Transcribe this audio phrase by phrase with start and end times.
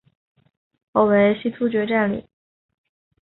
[0.93, 2.25] 后为西突厥占据。